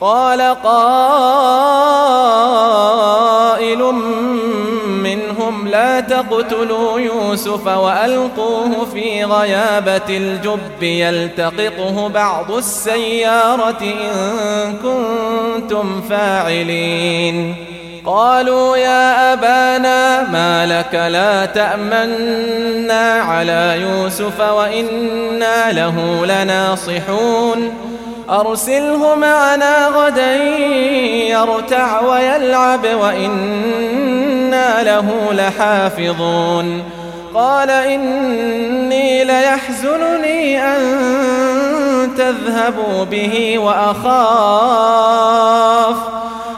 [0.00, 0.78] قال قائل
[4.86, 17.56] منهم لا تقتلوا يوسف وألقوه في غيابة الجب يلتقطه بعض السيارة إن كنتم فاعلين.
[18.06, 27.88] قالوا يا أبانا ما لك لا تأمنا على يوسف وإنا له لناصحون.
[28.30, 30.36] أرسله معنا غدا
[31.28, 36.82] يرتع ويلعب وإنا له لحافظون.
[37.34, 40.80] قال إني ليحزنني أن
[42.18, 44.58] تذهبوا به وأخاف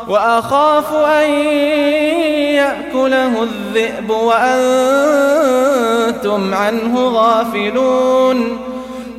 [0.08, 1.30] وأخاف أن
[2.54, 4.94] يأكله الذئب وأنتم
[6.54, 8.69] عنه غافلون.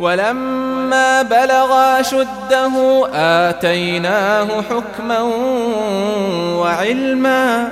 [0.00, 5.20] ولما بلغا شده آتيناه حكما
[6.60, 7.68] وعلما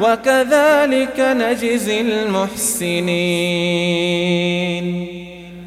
[0.00, 3.56] وكذلك نجزي المحسنين.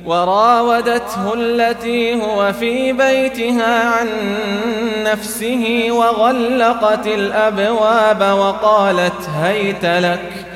[0.06, 4.08] وراودته التي هو في بيتها عن
[5.04, 10.49] نفسه وغلقت الأبواب وقالت هيت لك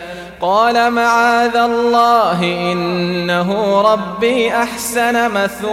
[0.43, 5.63] قال معاذ الله إنه ربي أحسن مثواي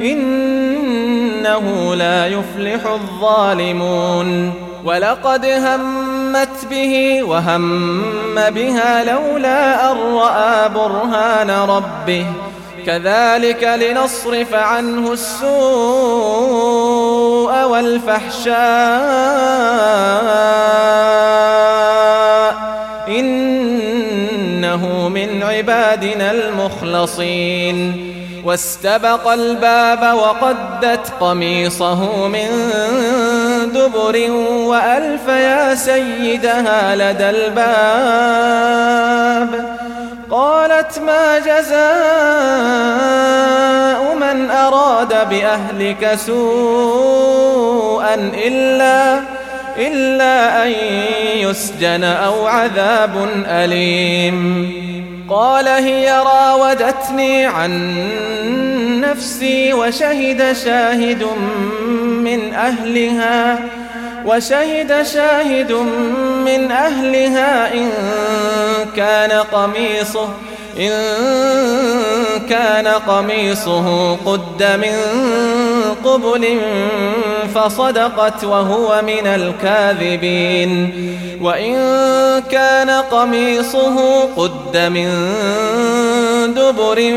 [0.00, 4.52] إنه لا يفلح الظالمون
[4.84, 8.02] ولقد همت به وهم
[8.34, 12.26] بها لولا أن رأى برهان ربه
[12.86, 15.52] كذلك لنصرف عنه السوء
[17.64, 18.62] والفحشاء.
[23.08, 28.08] إنه من عبادنا المخلصين.
[28.44, 32.48] واستبق الباب وقدت قميصه من
[33.74, 34.30] دبر
[34.66, 37.72] وألف يا سيدها لدى الباب.
[40.32, 41.82] قالت ما جزاء
[44.14, 48.14] من أراد بأهلك سوءا
[48.46, 49.20] إلا
[49.78, 50.70] إلا أن
[51.36, 54.72] يسجن أو عذاب أليم.
[55.30, 57.94] قال هي راودتني عن
[59.00, 61.26] نفسي وشهد شاهد
[62.24, 63.58] من أهلها.
[64.26, 65.72] وشهد شاهد
[66.44, 67.90] من أهلها إن
[68.96, 70.28] كان قميصه
[70.78, 70.90] إن
[72.48, 74.98] كان قميصه قد من
[76.04, 76.60] قبل
[77.54, 80.92] فصدقت وهو من الكاذبين.
[81.42, 81.76] وإن
[82.50, 85.08] كان قميصه قد من
[86.54, 87.12] دبر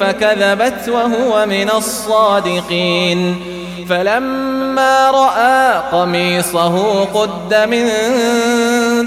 [0.00, 3.59] فكذبت وهو من الصادقين.
[3.88, 7.88] فلما رأى قميصه قد من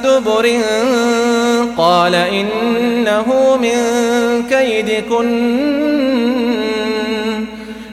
[0.02, 0.50] دبر
[1.78, 3.78] قال إنه من
[4.50, 5.54] كيدكن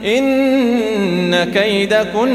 [0.05, 2.31] إن كيدكن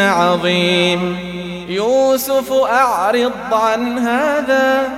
[0.00, 1.28] عظيم.
[1.68, 4.88] يوسف أعرض عن هذا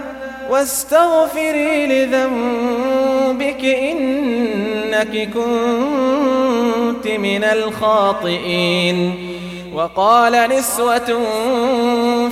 [0.51, 9.31] واستغفري لذنبك إنك كنت من الخاطئين.
[9.75, 11.21] وقال نسوة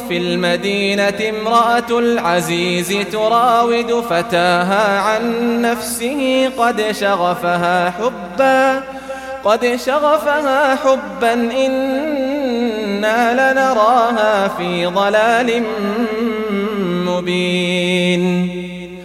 [0.08, 5.22] في المدينة امرأة العزيز تراود فتاها عن
[5.62, 8.82] نفسه قد شغفها حبا
[9.44, 16.27] قد شغفها حبا إنا لنراها في ضلال مبين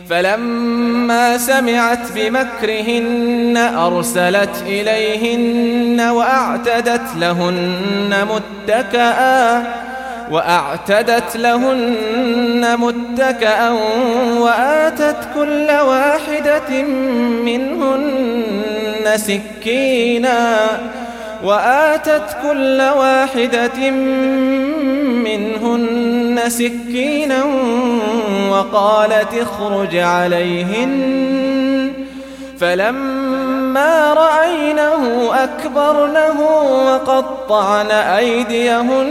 [0.10, 9.64] فلما سمعت بمكرهن أرسلت إليهن وأعتدت لهن متكئا
[10.32, 13.70] وأعتدت لهن متكئا
[14.40, 16.82] وآتت كل واحدة
[17.46, 20.68] منهن سكينا.
[21.44, 23.90] وآتت كل واحدة
[25.28, 27.44] منهن سكينا
[28.50, 30.94] وقالت اخرج عليهن.
[32.60, 36.40] فلما رأينه أكبرنه
[36.88, 39.08] وقطعن أيديهن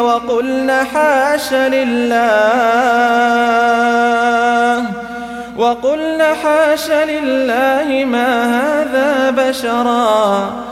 [0.00, 2.22] وقلن حاش لله
[5.56, 10.71] وقلن حاش لله ما هذا بشرا.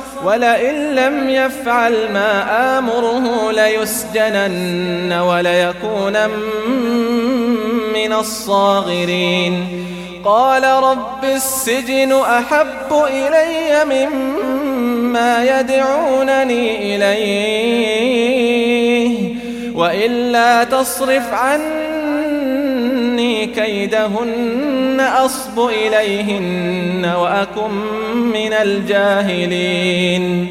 [0.25, 2.31] ولئن لم يفعل ما
[2.77, 6.27] آمره ليسجنن وليكون
[7.93, 9.67] من الصاغرين.
[10.25, 18.41] قال رب السجن أحب إلي مما يدعونني إليه
[19.75, 21.90] وإلا تصرف عني
[23.55, 27.71] كيدهن أصب إليهن وأكن
[28.15, 30.47] من الجاهلين.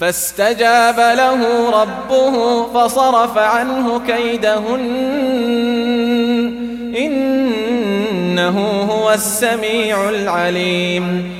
[0.00, 4.80] فاستجاب له ربه فصرف عنه كيدهن.
[6.98, 11.39] إنه هو السميع العليم.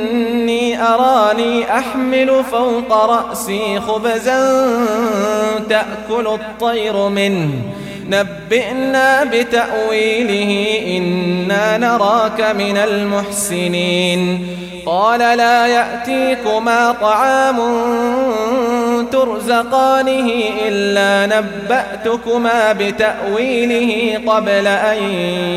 [0.81, 4.77] أراني أحمل فوق رأسي خبزا
[5.69, 7.49] تأكل الطير منه.
[8.07, 14.47] نبئنا بتأويله إنا نراك من المحسنين.
[14.85, 17.57] قال لا يأتيكما طعام
[19.11, 20.31] ترزقانه
[20.67, 25.03] إلا نبأتكما بتأويله قبل أن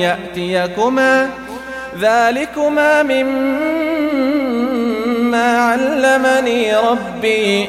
[0.01, 1.31] يأتيكما.
[2.01, 4.04] ذلكما مما
[5.35, 7.69] علمني ربي.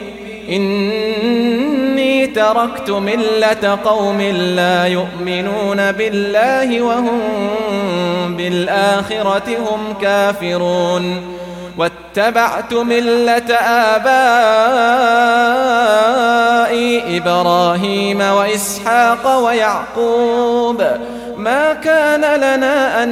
[0.49, 4.21] إني تركت ملة قوم
[4.55, 7.19] لا يؤمنون بالله وهم
[8.37, 11.35] بالآخرة هم كافرون.
[11.77, 14.07] واتبعت ملة آبائي
[17.17, 20.83] إبراهيم وإسحاق ويعقوب.
[21.37, 23.11] ما كان لنا أن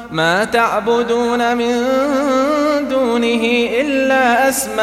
[0.11, 1.87] ما تعبدون من
[2.89, 3.43] دونه
[3.81, 4.81] إلا أسماء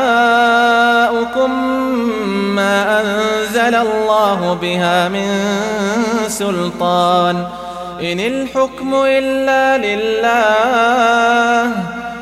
[2.55, 5.45] ما أنزل الله بها من
[6.29, 7.47] سلطان.
[8.02, 11.73] إن الحكم إلا لله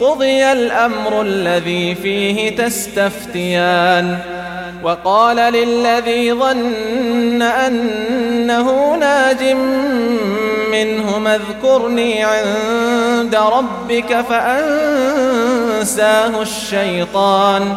[0.00, 4.18] قضي الأمر الذي فيه تستفتيان.
[4.82, 9.56] وقال للذي ظن أنه ناج
[10.72, 15.52] منهما اذكرني عند ربك فأنساه
[16.42, 17.76] الشيطان.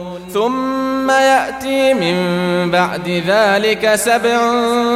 [0.33, 2.15] ثم يأتي من
[2.71, 4.39] بعد ذلك سبع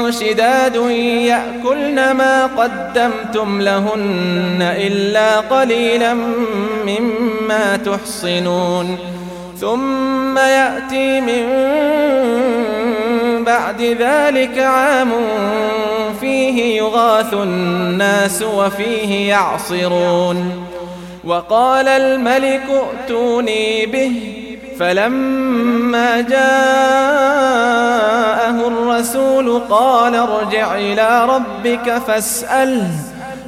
[0.10, 6.13] شداد يأكلن ما قدمتم لهن إلا قليلا
[6.86, 8.98] مما تحصنون.
[9.62, 11.46] ثم يأتي من
[13.44, 15.12] بعد ذلك عام
[16.22, 20.65] فيه يغاث الناس وفيه يعصرون.
[21.24, 24.34] وقال الملك ائتوني به
[24.79, 26.38] فلما جاءه
[28.67, 32.91] الرسول قال ارجع إلى ربك فاسأله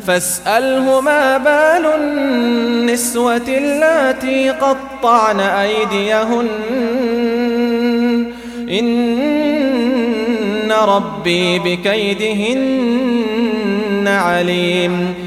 [0.07, 6.47] فاسأله ما بال النسوة اللاتي قطعن أيديهن؟
[8.69, 12.87] إن ربي بكيدهن
[14.07, 15.26] عليم.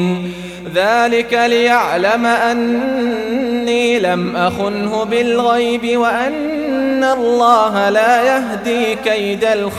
[0.75, 9.79] ذلك ليعلم أني لم أخنه بالغيب وأن الله لا يهدي كيد الخائنين.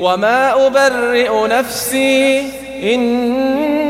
[0.00, 2.40] وما أبرئ نفسي
[2.94, 3.89] إن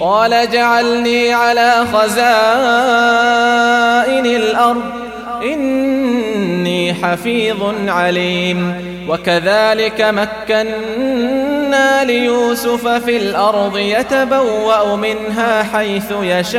[0.00, 2.26] قال جعلني على خزائن
[4.26, 4.82] الأرض
[5.42, 8.88] إني حفيظ عليم.
[9.08, 16.58] وكذلك مكنا ليوسف في الأرض يتبوأ منها حيث يشاء.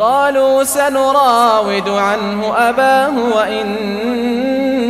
[0.00, 4.80] قالوا سنراود عنه أباه وإنا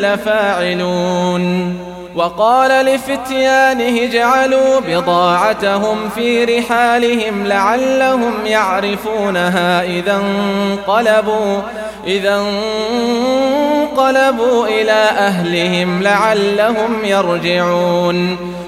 [0.00, 1.76] لفاعلون.
[2.16, 11.60] وقال لفتيانه اجعلوا بضاعتهم في رحالهم لعلهم يعرفونها إذا انقلبوا
[12.06, 12.44] إذا
[13.94, 18.36] انقلبوا إلى أهلهم لعلهم يرجعون.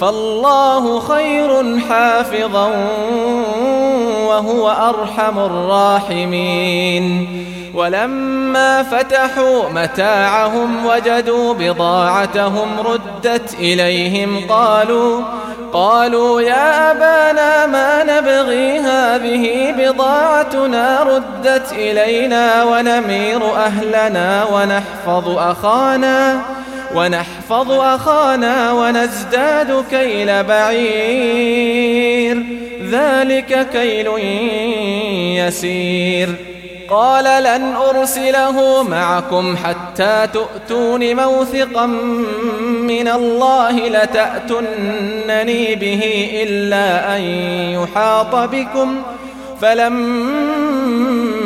[0.00, 2.70] فالله خير حافظا
[4.28, 7.26] وهو أرحم الراحمين.
[7.76, 15.22] ولما فتحوا متاعهم وجدوا بضاعتهم ردت إليهم قالوا
[15.72, 26.40] قالوا يا أبانا ما نبغي هذه بضاعتنا ردت إلينا ونمير أهلنا ونحفظ أخانا
[26.96, 32.42] ونحفظ أخانا ونزداد كيل بعير.
[32.90, 34.06] ذلك كيل
[35.46, 36.28] يسير.
[36.90, 41.86] قال لن أرسله معكم حتى تؤتون موثقا
[42.82, 47.20] من الله لتأتنني به إلا أن
[47.82, 49.02] يحاط بكم.
[49.60, 51.45] فلما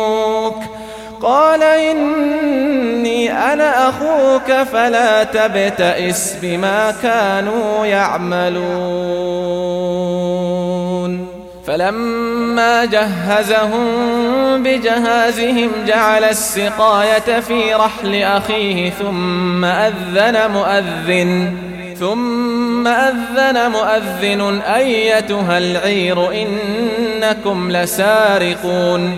[1.21, 9.41] قال إني أنا أخوك فلا تبتئس بما كانوا يعملون.
[11.67, 13.83] فلما جهزهم
[14.63, 21.53] بجهازهم جعل السقاية في رحل أخيه ثم أذن مؤذن.
[21.99, 29.17] ثم أذن مؤذن أيتها العير إنكم لسارقون.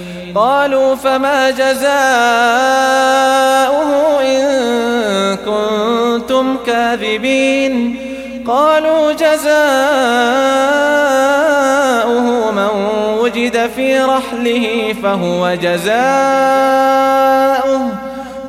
[0.35, 1.81] قالوا فما جزاؤه
[4.21, 7.95] إن كنتم كاذبين.
[8.47, 9.41] قالوا جزاؤه
[12.51, 12.69] من
[13.19, 15.91] وجد في رحله فهو جزاؤه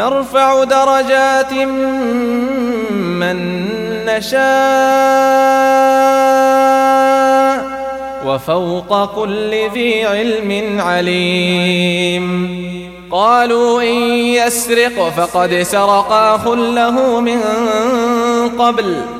[0.00, 1.52] نرفع درجات
[3.20, 3.38] من
[4.06, 4.40] نشاء
[8.26, 12.26] وفوق كل ذي علم عليم.
[13.10, 13.96] قالوا إن
[14.40, 17.40] يسرق فقد سرق أخ له من
[18.58, 19.19] قبل.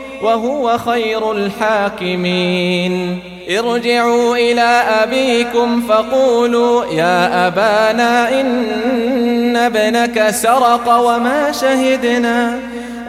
[0.23, 3.19] وهو خير الحاكمين.
[3.59, 12.59] ارجعوا إلى أبيكم فقولوا يا أبانا إن ابنك سرق وما شهدنا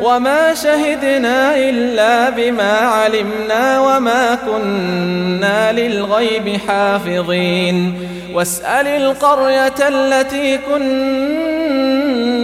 [0.03, 7.95] وما شهدنا إلا بما علمنا وما كنا للغيب حافظين.
[8.35, 11.62] واسأل القرية التي كنا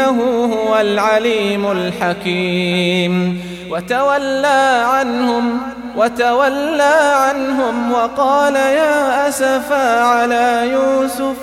[0.00, 3.40] إنه هو العليم الحكيم.
[3.70, 5.58] وتولى عنهم
[5.96, 11.36] وتولى عنهم وقال يا أسفا على يوسف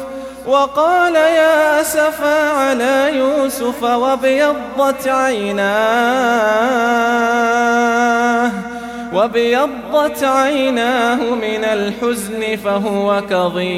[0.47, 5.67] وقال يا أسفا على يوسف وابيضت عيناه
[9.13, 13.77] وابيضت عيناه من الحزن فهو كظيم.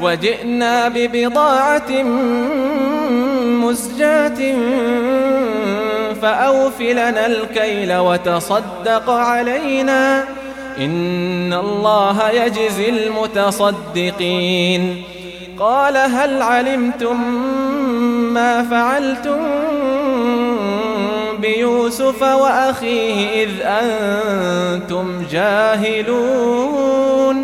[0.00, 2.02] وجئنا ببضاعة
[3.42, 4.54] مزجاة
[6.22, 10.24] فأوف لنا الكيل وتصدق علينا.
[10.78, 15.02] إن الله يجزي المتصدقين.
[15.58, 17.34] قال هل علمتم
[18.34, 19.38] ما فعلتم
[21.38, 27.43] بيوسف وأخيه إذ أنتم جاهلون؟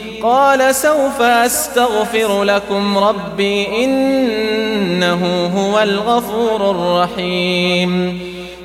[0.23, 8.19] قال سوف أستغفر لكم ربي إنه هو الغفور الرحيم.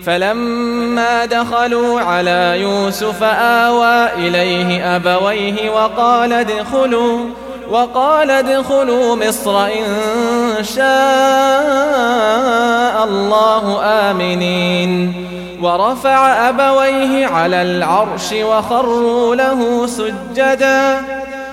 [0.06, 7.20] فلما دخلوا على يوسف آوى إليه أبويه وقال ادخلوا
[7.70, 9.84] وقال ادخلوا مصر إن
[10.62, 10.84] شاء
[13.04, 15.14] الله آمنين.
[15.62, 21.25] ورفع أبويه على العرش وخروا له سجداً.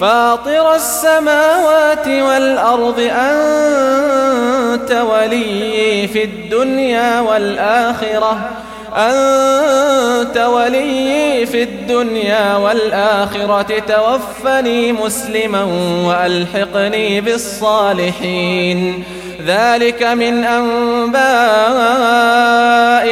[0.00, 8.50] فاطر السماوات والأرض أنت ولي في الدنيا والآخرة.
[8.96, 13.82] أنت ولي في الدنيا والآخرة.
[13.88, 15.62] توفني مسلما
[16.06, 19.04] وألحقني بالصالحين.
[19.46, 21.20] ذلك من أنباء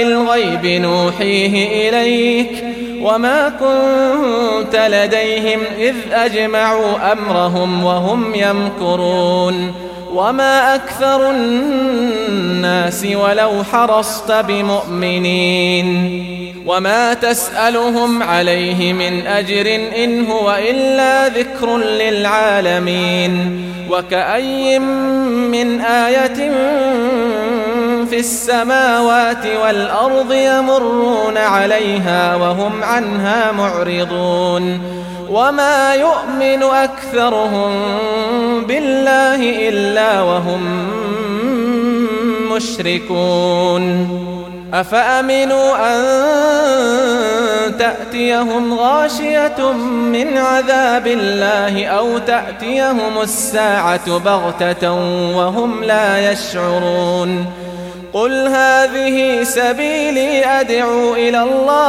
[0.03, 2.65] الغيب نوحيه إليك.
[3.03, 15.89] وما كنت لديهم إذ أجمعوا أمرهم وهم يمكرون وما أكثر الناس ولو حرصت بمؤمنين
[16.67, 19.67] وما تسألهم عليه من أجر
[20.05, 26.51] إن هو إلا ذكر للعالمين وكأي من آية
[28.11, 34.81] في السماوات والأرض يمرون عليها وهم عنها معرضون
[35.31, 37.71] وما يؤمن أكثرهم
[38.65, 40.89] بالله إلا وهم
[42.53, 44.09] مشركون.
[44.75, 46.03] أفأمنوا أن
[47.79, 49.73] تأتيهم غاشية
[50.13, 54.93] من عذاب الله أو تأتيهم الساعة بغتة
[55.37, 57.47] وهم لا يشعرون؟
[58.13, 61.89] قل هذه سبيلي أدعو إلى الله.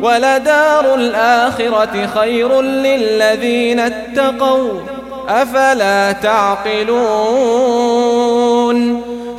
[0.00, 4.80] ولدار الآخرة خير للذين اتقوا
[5.28, 7.88] أفلا تعقلون؟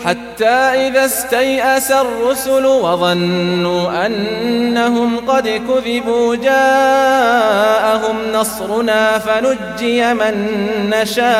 [0.06, 0.46] حتى
[0.88, 10.58] إذا استيأس الرسل وظنوا أنهم قد كذبوا جاءهم نصرنا فنجي من
[10.90, 11.40] نشاء.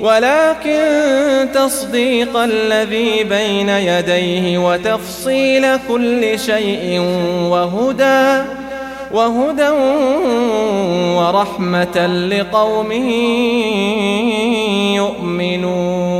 [0.00, 7.00] ولكن تصديق الذي بين يديه وتفصيل كل شيء
[7.50, 8.42] وهدى
[9.12, 9.68] وهدى
[11.16, 12.92] ورحمة لقوم
[14.96, 16.15] يؤمنون.